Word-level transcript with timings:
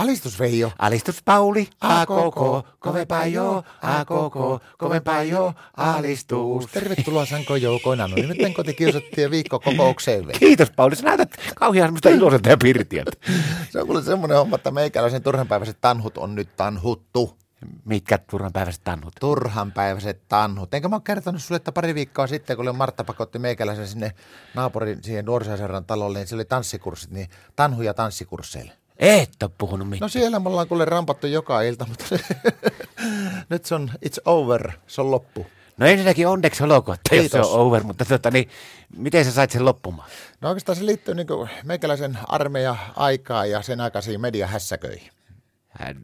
Alistus 0.00 0.38
Veijo. 0.38 0.72
Alistus 0.78 1.22
Pauli, 1.24 1.68
a 1.80 2.06
koko, 2.06 2.64
kovempaa 2.78 3.26
jo, 3.26 3.64
a 3.82 4.04
koko, 4.04 4.60
kovempaa 4.78 5.22
jo, 5.22 5.54
alistus. 5.76 6.66
Tervetuloa 6.66 7.26
Sanko. 7.26 7.54
No 7.54 8.50
kotikiusattiin 8.56 9.30
viikko 9.30 9.60
kokoukseen. 9.60 10.26
Kiitos 10.38 10.70
Pauli, 10.70 10.96
sä 10.96 11.02
näytät 11.02 11.30
kauhean 11.54 11.86
semmoista 11.86 12.08
iloiselta 12.08 12.48
ja 12.48 12.56
pirtiöltä. 12.56 13.12
Se 13.70 13.80
on 13.80 13.86
kuule 13.86 14.02
semmoinen 14.02 14.38
homma, 14.38 14.56
että 14.56 14.70
meikäläisen 14.70 15.22
turhanpäiväiset 15.22 15.78
tanhut 15.80 16.18
on 16.18 16.34
nyt 16.34 16.56
tanhuttu. 16.56 17.38
Mitkä 17.84 18.18
turhanpäiväiset 18.18 18.84
tannut? 18.84 19.14
Turhanpäiväiset 19.20 20.28
tanhut. 20.28 20.74
Enkä 20.74 20.88
mä 20.88 20.96
oon 20.96 21.02
kertonut 21.02 21.42
sulle, 21.42 21.56
että 21.56 21.72
pari 21.72 21.94
viikkoa 21.94 22.26
sitten, 22.26 22.56
kun 22.56 22.76
Martta 22.76 23.04
pakotti 23.04 23.38
meikäläisen 23.38 23.88
sinne 23.88 24.12
naapurin 24.54 25.04
siihen 25.04 25.24
nuorisosairaan 25.24 25.84
talolle, 25.84 26.18
niin 26.18 26.28
se 26.28 26.34
oli 26.34 26.44
tanssikurssit, 26.44 27.10
niin 27.10 27.28
tanhuja 27.56 27.94
tanssikursseille. 27.94 28.79
Et 29.00 29.42
ole 29.42 29.50
puhunut 29.58 29.88
mitään. 29.88 30.00
No 30.00 30.08
siellä 30.08 30.40
me 30.40 30.48
ollaan 30.48 30.68
kuule 30.68 30.84
rampattu 30.84 31.26
joka 31.26 31.62
ilta, 31.62 31.86
mutta 31.88 32.04
nyt 33.50 33.64
se 33.64 33.74
on, 33.74 33.90
it's 34.06 34.22
over, 34.24 34.72
se 34.86 35.00
on 35.00 35.10
loppu. 35.10 35.46
No 35.76 35.86
ensinnäkin 35.86 36.28
onneksi 36.28 36.64
olkoon, 36.64 36.94
että 36.94 37.16
jos 37.16 37.30
se 37.30 37.40
on 37.40 37.60
over, 37.60 37.84
mutta 37.84 38.04
tota, 38.04 38.30
niin, 38.30 38.48
miten 38.96 39.24
sä 39.24 39.30
sait 39.30 39.50
sen 39.50 39.64
loppumaan? 39.64 40.10
No 40.40 40.48
oikeastaan 40.48 40.76
se 40.76 40.86
liittyy 40.86 41.14
niin 41.14 41.26
meikäläisen 41.64 42.18
armeija 42.28 42.76
aikaa 42.96 43.46
ja 43.46 43.62
sen 43.62 43.80
aikaisiin 43.80 44.20
mediahässäköihin. 44.20 45.10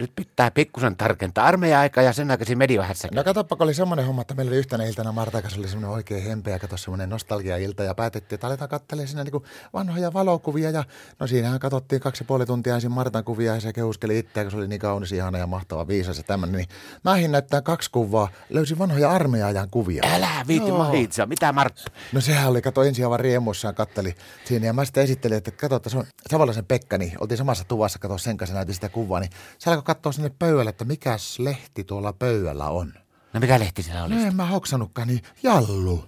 Nyt 0.00 0.12
pitää 0.16 0.50
pikkusen 0.50 0.96
tarkentaa 0.96 1.46
armeija-aika 1.46 2.02
ja 2.02 2.12
sen 2.12 2.30
aikaisia 2.30 2.56
mediohässä. 2.56 3.08
No 3.14 3.24
katsoppa, 3.24 3.56
kun 3.56 3.64
oli 3.64 3.74
semmoinen 3.74 4.06
homma, 4.06 4.22
että 4.22 4.34
meillä 4.34 4.50
oli 4.50 4.56
yhtenä 4.56 4.84
iltana 4.84 5.12
Marta 5.12 5.42
kanssa 5.42 5.60
oli 5.60 5.68
semmoinen 5.68 5.90
oikein 5.90 6.24
hempeä, 6.24 6.58
kato 6.58 6.76
semmoinen 6.76 7.08
nostalgia-ilta 7.08 7.82
ja 7.82 7.94
päätettiin, 7.94 8.36
että 8.36 8.46
aletaan 8.46 8.70
katselemaan 8.70 9.08
siinä 9.08 9.24
niin 9.24 9.42
vanhoja 9.72 10.12
valokuvia 10.12 10.70
ja 10.70 10.84
no 11.20 11.26
siinähän 11.26 11.58
katsottiin 11.58 12.00
kaksi 12.00 12.22
ja 12.22 12.26
puoli 12.26 12.46
tuntia 12.46 12.74
ensin 12.74 12.90
Martan 12.90 13.24
kuvia 13.24 13.54
ja 13.54 13.60
se 13.60 13.72
kehuskeli 13.72 14.18
itseä, 14.18 14.44
kun 14.44 14.50
se 14.50 14.56
oli 14.56 14.68
niin 14.68 14.80
kaunis, 14.80 15.12
ihana 15.12 15.38
ja 15.38 15.46
mahtava, 15.46 15.88
viisas 15.88 16.18
ja 16.18 16.24
tämmöinen. 16.24 16.56
Niin 16.56 16.68
mä 17.04 17.10
lähdin 17.10 17.32
näyttää 17.32 17.62
kaksi 17.62 17.90
kuvaa, 17.90 18.28
löysin 18.50 18.78
vanhoja 18.78 19.10
armeijan 19.10 19.70
kuvia. 19.70 20.02
Älä 20.14 20.44
viitti 20.46 20.68
Joo. 20.68 20.78
mahitsa, 20.78 21.26
mitä 21.26 21.52
Martta? 21.52 21.90
No 22.12 22.20
sehän 22.20 22.48
oli, 22.48 22.62
kato 22.62 22.82
ensin 22.82 23.04
aivan 23.04 23.20
riemuissaan 23.20 23.74
katteli 23.74 24.14
siinä 24.44 24.66
ja 24.66 24.72
mä 24.72 24.84
sitten 24.84 25.04
esittelin, 25.04 25.38
että 25.38 25.50
kato, 25.50 25.76
että 25.76 25.90
se 25.90 25.98
on 25.98 26.04
Savolaisen 26.30 26.66
Pekka, 26.66 26.98
niin 26.98 27.12
oltiin 27.20 27.38
samassa 27.38 27.64
tuvassa, 27.68 27.98
kato 27.98 28.18
sen 28.18 28.36
kanssa 28.36 28.54
näytin 28.54 28.74
sitä 28.74 28.88
kuvaa, 28.88 29.20
niin 29.20 29.30
se 29.58 29.70
alkoi 29.70 29.82
katsoa 29.82 30.12
sinne 30.12 30.30
pöydälle, 30.38 30.70
että 30.70 30.84
mikäs 30.84 31.38
lehti 31.38 31.84
tuolla 31.84 32.12
pöydällä 32.12 32.68
on. 32.68 32.92
No 33.32 33.40
mikä 33.40 33.58
lehti 33.58 33.82
siellä 33.82 34.04
oli? 34.04 34.14
No 34.14 34.20
en 34.20 34.36
mä 34.36 34.46
hoksannutkaan, 34.46 35.08
niin 35.08 35.22
jallu. 35.42 36.04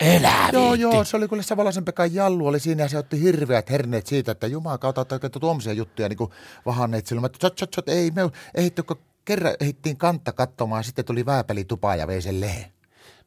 Elä 0.00 0.48
Joo, 0.52 0.74
joo, 0.74 1.04
se 1.04 1.16
oli 1.16 1.28
kyllä 1.28 1.42
Savolaisen 1.42 1.84
Pekan 1.84 2.14
jallu 2.14 2.46
oli 2.46 2.60
siinä 2.60 2.82
ja 2.82 2.88
se 2.88 2.98
otti 2.98 3.20
hirveät 3.20 3.70
herneet 3.70 4.06
siitä, 4.06 4.32
että 4.32 4.46
Jumalan 4.46 4.78
kautta 4.78 5.00
että 5.02 5.14
oikein 5.14 5.30
tuommoisia 5.30 5.72
juttuja 5.72 6.08
niin 6.08 6.16
kuin 6.16 6.30
vahanneet 6.66 7.06
silloin. 7.06 7.22
Mä, 7.22 7.26
että 7.26 7.38
tsot, 7.38 7.54
tsot, 7.54 7.70
tsot, 7.70 7.88
ei 7.88 8.10
me 8.10 8.22
ehitty, 8.54 8.82
kun 8.82 8.96
kerran 9.24 9.54
ehittiin 9.60 9.96
kantta 9.96 10.32
katsomaan, 10.32 10.84
sitten 10.84 11.04
tuli 11.04 11.26
vääpeli 11.26 11.64
tupaan 11.64 11.98
ja 11.98 12.06
vei 12.06 12.22
sen 12.22 12.40
lehen. 12.40 12.72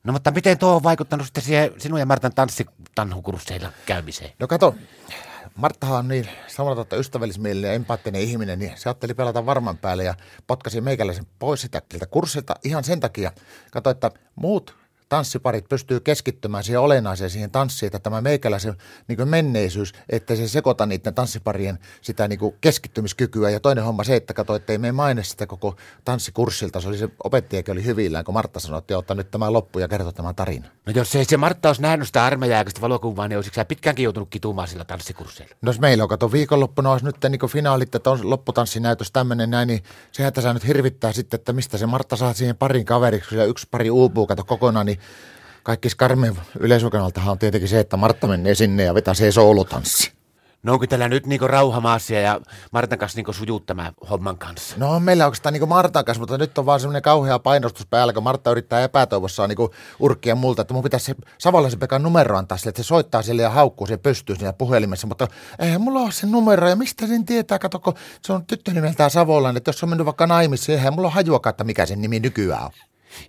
No 0.04 0.14
mutta 0.14 0.32
miten 0.32 0.58
tuo 0.58 0.76
on 0.76 0.84
vaikuttanut 0.84 1.26
sitten 1.26 1.44
siihen 1.44 1.72
sinun 1.78 2.00
ja 2.00 2.06
Martan 2.06 2.36
tanssitanhukursseilla 2.36 3.72
käymiseen? 3.86 4.32
No 4.40 4.48
kato, 4.48 4.76
Marttahan 5.60 6.00
on 6.00 6.08
niin 6.08 6.28
samalla 6.48 6.76
tavalla 6.76 7.02
ystävällismielinen 7.02 7.68
ja 7.70 7.74
empaattinen 7.74 8.22
ihminen, 8.22 8.60
niin 8.60 8.72
se 8.76 8.90
ajatteli 8.90 9.14
pelata 9.14 9.46
varman 9.46 9.78
päälle 9.78 10.04
ja 10.04 10.14
potkasi 10.48 10.82
meikäläisen 10.82 11.26
pois 11.40 11.62
sitä 11.62 11.82
kurssilta 12.12 12.56
ihan 12.64 12.84
sen 12.84 13.00
takia. 13.00 13.32
Kato, 13.72 13.90
että 13.90 14.12
muut 14.36 14.79
tanssiparit 15.10 15.70
pystyy 15.70 16.00
keskittymään 16.00 16.64
siihen 16.64 16.82
olennaiseen 16.82 17.30
siihen 17.30 17.52
tanssiin, 17.52 17.88
että 17.88 18.00
tämä 18.00 18.22
meikäläisen 18.22 18.76
niin 19.08 19.30
menneisyys, 19.30 19.94
että 20.10 20.36
se 20.36 20.48
sekoita 20.48 20.86
niiden 20.86 21.14
tanssiparien 21.14 21.80
sitä 22.02 22.28
niin 22.28 22.40
keskittymiskykyä. 22.62 23.50
Ja 23.50 23.60
toinen 23.60 23.84
homma 23.84 24.04
se, 24.04 24.16
että 24.16 24.34
kato, 24.34 24.56
että 24.56 24.74
ei 24.74 24.78
me 24.78 24.92
maine 24.92 25.24
sitä 25.24 25.48
koko 25.48 25.76
tanssikurssilta. 26.06 26.82
Se 26.82 26.88
oli 26.88 26.98
se 26.98 27.10
opettajakin 27.24 27.72
oli 27.72 27.86
hyvillään, 27.86 28.26
kun 28.26 28.34
Martta 28.34 28.60
sanoi, 28.60 28.78
että 28.78 28.98
ottaa 28.98 29.16
nyt 29.16 29.32
tämä 29.32 29.54
loppu 29.54 29.80
ja 29.80 29.88
kertoo 29.88 30.12
tämä 30.12 30.34
tarina. 30.34 30.68
No 30.86 30.94
jos 30.96 31.16
ei 31.16 31.26
se 31.26 31.38
Martta 31.38 31.70
olisi 31.70 31.82
nähnyt 31.82 32.08
sitä 32.08 32.26
armeijaikaista 32.26 32.82
valokuvaa, 32.82 33.28
niin 33.28 33.38
olisiko 33.38 33.66
pitkäänkin 33.66 34.04
joutunut 34.04 34.30
kitumaan 34.30 34.68
sillä 34.68 34.86
tanssikursseilla? 34.86 35.56
No 35.62 35.70
jos 35.70 35.80
meillä 35.80 36.04
on, 36.04 36.10
kato 36.10 36.32
viikonloppuna 36.32 36.92
olisi 36.92 37.06
nyt 37.06 37.16
niin 37.30 37.50
finaalit, 37.50 37.96
että 37.96 38.10
on 38.10 38.30
lopputanssinäytös 38.30 39.12
tämmöinen 39.12 39.50
näin, 39.50 39.68
niin 39.68 39.84
sehän 40.12 40.34
tässä 40.34 40.54
nyt 40.54 40.68
hirvittää 40.68 41.14
sitten, 41.14 41.38
että 41.38 41.54
mistä 41.54 41.78
se 41.78 41.86
Martta 41.86 42.16
saa 42.16 42.34
siihen 42.34 42.56
parin 42.56 42.86
kaveriksi, 42.86 43.38
ja 43.38 43.46
yksi 43.46 43.68
pari 43.72 43.90
uupuu, 43.90 44.28
kato 44.28 44.44
kokonaan, 44.44 44.86
niin 44.86 44.99
kaikki 45.64 45.90
skarmin 45.90 46.38
yleisökanaltahan 46.60 47.32
on 47.32 47.40
tietenkin 47.40 47.70
se, 47.70 47.80
että 47.80 47.98
Martta 47.98 48.28
menee 48.28 48.56
sinne 48.56 48.84
ja 48.84 48.94
vetää 48.94 49.14
se 49.14 49.32
soolotanssi. 49.32 50.20
No 50.64 50.74
onko 50.74 50.88
tällä 50.88 51.10
nyt 51.10 51.26
niinku 51.26 51.48
rauhamaassa 51.48 52.14
ja 52.14 52.42
Martan 52.72 53.00
kanssa 53.00 53.18
niinku 53.18 53.34
sujuu 53.34 53.60
tämä 53.60 53.94
homman 54.10 54.38
kanssa? 54.38 54.76
No 54.78 54.92
on 54.92 55.04
meillä 55.04 55.26
oikeastaan 55.26 55.54
niin 55.54 55.70
Martan 55.70 56.06
kanssa, 56.06 56.20
mutta 56.20 56.38
nyt 56.38 56.58
on 56.58 56.66
vaan 56.66 56.80
semmoinen 56.80 57.02
kauhea 57.02 57.40
painostus 57.40 57.86
päällä, 57.86 58.14
kun 58.14 58.24
Martta 58.24 58.52
yrittää 58.52 58.84
epätoivossaan 58.84 59.50
niin 59.50 59.70
urkkia 60.00 60.36
multa, 60.36 60.62
että 60.62 60.74
mun 60.74 60.84
pitäisi 60.84 61.06
se 61.06 61.16
Savolaisen 61.38 61.80
Pekan 61.80 62.04
numero 62.04 62.38
antaa 62.38 62.58
sille, 62.58 62.70
että 62.70 62.84
se 62.84 62.88
soittaa 62.88 63.22
sille 63.22 63.42
ja 63.42 63.50
haukkuu, 63.50 63.88
se 63.88 63.98
pystyy 63.98 64.36
siinä 64.36 64.54
puhelimessa, 64.54 65.08
mutta 65.08 65.28
eihän 65.60 65.82
mulla 65.82 66.00
ole 66.00 66.12
sen 66.12 66.32
numero 66.32 66.70
ja 66.70 66.76
mistä 66.76 67.08
sen 67.08 67.26
tietää, 67.26 67.60
kato, 67.60 67.80
kun 67.80 67.94
se 68.22 68.34
on 68.34 68.46
tyttö 68.46 68.74
nimeltään 68.74 69.12
Savolainen, 69.12 69.58
että 69.58 69.70
jos 69.70 69.80
se 69.80 69.86
on 69.86 69.90
mennyt 69.90 70.06
vaikka 70.06 70.28
naimisiin, 70.28 70.78
eihän 70.78 70.94
mulla 70.94 71.08
ole 71.08 71.14
hajuakaan, 71.14 71.52
että 71.52 71.64
mikä 71.64 71.86
sen 71.86 72.02
nimi 72.02 72.20
nykyään 72.20 72.64
on. 72.64 72.72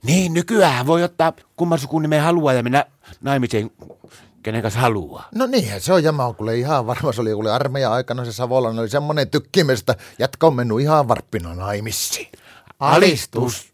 Niin, 0.03 0.35
nykyään 0.35 0.87
voi 0.87 1.03
ottaa 1.03 1.33
kumman 1.57 1.79
sukun 1.79 2.03
nimen 2.03 2.23
haluaa 2.23 2.53
ja 2.53 2.63
mennä 2.63 2.85
naimisiin, 3.21 3.73
kenen 4.43 4.63
kanssa 4.63 4.81
haluaa. 4.81 5.29
No 5.35 5.47
niinhän 5.47 5.81
se 5.81 5.93
on, 5.93 6.05
ja 6.05 6.13
mä 6.13 6.25
oon 6.25 6.35
kuule 6.35 6.57
ihan 6.57 6.87
varma, 6.87 7.13
se 7.13 7.21
oli 7.21 7.33
kuule 7.33 7.53
armeijan 7.53 7.93
aikana 7.93 8.25
se 8.25 8.33
Savolainen 8.33 8.81
oli 8.81 8.89
semmoinen 8.89 9.31
tykkimestä, 9.31 9.95
jätkä 10.19 10.47
on 10.47 10.55
mennyt 10.55 10.81
ihan 10.81 11.09
varppina 11.09 11.55
naimissiin. 11.55 12.29
Alistus. 12.81 13.69